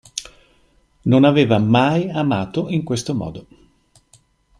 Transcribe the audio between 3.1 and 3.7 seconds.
modo.